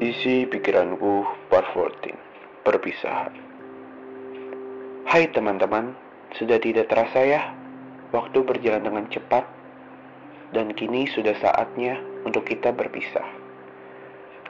Isi 0.00 0.48
pikiranku 0.48 1.28
part 1.52 1.76
14 1.76 2.64
Perpisahan. 2.64 3.36
Hai 5.04 5.28
teman-teman 5.28 5.92
Sudah 6.40 6.56
tidak 6.56 6.88
terasa 6.88 7.20
ya 7.20 7.52
Waktu 8.08 8.40
berjalan 8.40 8.80
dengan 8.80 9.04
cepat 9.12 9.44
Dan 10.56 10.72
kini 10.72 11.04
sudah 11.04 11.36
saatnya 11.36 12.00
Untuk 12.24 12.48
kita 12.48 12.72
berpisah. 12.72 13.28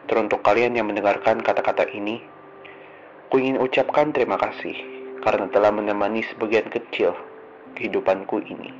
Teruntuk 0.06 0.38
kalian 0.46 0.78
yang 0.78 0.86
mendengarkan 0.86 1.42
kata-kata 1.42 1.82
ini 1.98 2.22
Ku 3.26 3.42
ingin 3.42 3.58
ucapkan 3.58 4.14
terima 4.14 4.38
kasih 4.38 4.78
Karena 5.18 5.50
telah 5.50 5.74
menemani 5.74 6.22
sebagian 6.30 6.70
kecil 6.70 7.10
Kehidupanku 7.74 8.38
ini. 8.46 8.70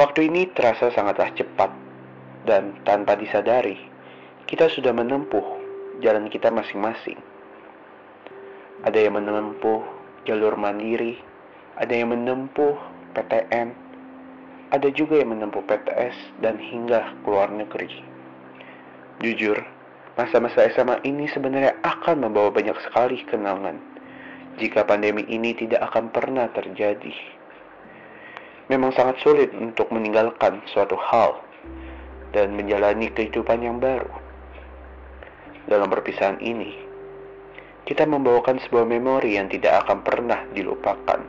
Waktu 0.00 0.32
ini 0.32 0.48
terasa 0.56 0.88
sangatlah 0.96 1.28
cepat 1.36 1.68
Dan 2.48 2.80
tanpa 2.88 3.20
disadari 3.20 3.89
kita 4.50 4.66
sudah 4.66 4.90
menempuh 4.90 5.46
jalan 6.02 6.26
kita 6.26 6.50
masing-masing. 6.50 7.14
Ada 8.82 9.06
yang 9.06 9.22
menempuh 9.22 9.86
jalur 10.26 10.58
mandiri, 10.58 11.22
ada 11.78 11.94
yang 11.94 12.10
menempuh 12.10 12.74
PTN, 13.14 13.70
ada 14.74 14.88
juga 14.90 15.22
yang 15.22 15.38
menempuh 15.38 15.62
PTS 15.70 16.42
dan 16.42 16.58
hingga 16.58 17.14
keluar 17.22 17.46
negeri. 17.54 18.02
Jujur, 19.22 19.54
masa-masa 20.18 20.66
SMA 20.74 20.98
ini 21.06 21.30
sebenarnya 21.30 21.78
akan 21.86 22.26
membawa 22.26 22.50
banyak 22.50 22.74
sekali 22.90 23.22
kenangan 23.30 23.78
jika 24.58 24.82
pandemi 24.82 25.22
ini 25.30 25.54
tidak 25.54 25.94
akan 25.94 26.10
pernah 26.10 26.50
terjadi. 26.50 27.14
Memang 28.66 28.90
sangat 28.98 29.22
sulit 29.22 29.54
untuk 29.54 29.94
meninggalkan 29.94 30.58
suatu 30.74 30.98
hal 30.98 31.38
dan 32.34 32.58
menjalani 32.58 33.14
kehidupan 33.14 33.62
yang 33.62 33.78
baru 33.78 34.19
dalam 35.70 35.86
perpisahan 35.86 36.42
ini, 36.42 36.74
kita 37.86 38.02
membawakan 38.02 38.58
sebuah 38.66 38.90
memori 38.90 39.38
yang 39.38 39.46
tidak 39.46 39.86
akan 39.86 40.02
pernah 40.02 40.42
dilupakan. 40.50 41.22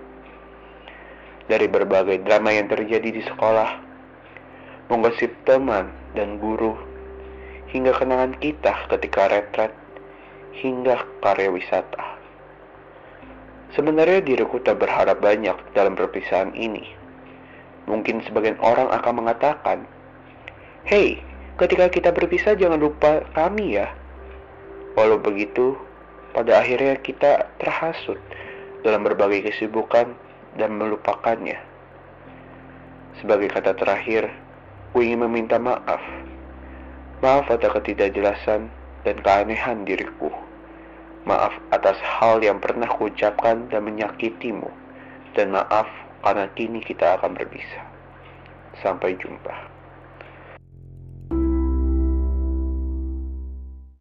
Dari 1.45 1.67
berbagai 1.69 2.25
drama 2.25 2.49
yang 2.49 2.65
terjadi 2.65 3.09
di 3.13 3.21
sekolah, 3.21 3.69
menggosip 4.89 5.29
teman 5.45 5.93
dan 6.17 6.41
guru, 6.41 6.73
hingga 7.69 7.93
kenangan 7.93 8.33
kita 8.41 8.89
ketika 8.97 9.29
retret, 9.29 9.73
hingga 10.57 11.05
karya 11.21 11.53
wisata. 11.53 12.17
Sebenarnya 13.71 14.19
diriku 14.19 14.59
tak 14.59 14.83
berharap 14.83 15.23
banyak 15.23 15.55
dalam 15.71 15.95
perpisahan 15.95 16.51
ini. 16.57 16.83
Mungkin 17.87 18.19
sebagian 18.27 18.59
orang 18.59 18.91
akan 18.91 19.13
mengatakan, 19.23 19.87
Hei, 20.83 21.23
ketika 21.55 21.87
kita 21.87 22.09
berpisah 22.11 22.59
jangan 22.59 22.83
lupa 22.83 23.23
kami 23.31 23.79
ya. 23.79 23.87
Walau 24.95 25.23
begitu, 25.23 25.79
pada 26.35 26.59
akhirnya 26.59 26.99
kita 26.99 27.47
terhasut 27.59 28.19
dalam 28.83 29.03
berbagai 29.07 29.51
kesibukan 29.51 30.11
dan 30.59 30.75
melupakannya. 30.75 31.59
Sebagai 33.19 33.51
kata 33.51 33.77
terakhir, 33.77 34.27
ku 34.91 34.99
ingin 34.99 35.27
meminta 35.27 35.55
maaf. 35.61 36.01
Maaf 37.21 37.47
atas 37.53 37.71
ketidakjelasan 37.77 38.67
dan 39.05 39.15
keanehan 39.21 39.85
diriku. 39.85 40.33
Maaf 41.23 41.53
atas 41.69 42.01
hal 42.01 42.41
yang 42.41 42.57
pernah 42.57 42.89
kuucapkan 42.89 43.69
dan 43.69 43.85
menyakitimu. 43.85 44.67
Dan 45.37 45.53
maaf 45.53 45.87
karena 46.25 46.49
kini 46.57 46.81
kita 46.81 47.21
akan 47.21 47.37
berpisah. 47.37 47.85
Sampai 48.81 49.15
jumpa. 49.21 49.80